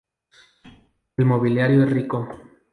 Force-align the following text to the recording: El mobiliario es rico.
El 1.17 1.25
mobiliario 1.25 1.83
es 1.83 1.91
rico. 1.91 2.27